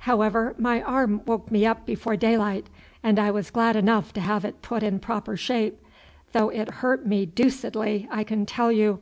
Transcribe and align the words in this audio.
However, 0.00 0.54
my 0.58 0.82
arm 0.82 1.22
woke 1.24 1.50
me 1.50 1.64
up 1.64 1.86
before 1.86 2.14
daylight, 2.14 2.66
and 3.02 3.18
I 3.18 3.30
was 3.30 3.50
glad 3.50 3.74
enough 3.74 4.12
to 4.12 4.20
have 4.20 4.44
it 4.44 4.60
put 4.60 4.82
in 4.82 4.98
proper 4.98 5.34
shape, 5.34 5.80
though 6.32 6.50
it 6.50 6.68
hurt 6.70 7.06
me 7.06 7.24
deucedly, 7.24 8.06
I 8.10 8.22
can 8.22 8.44
tell 8.44 8.70
you. 8.70 9.00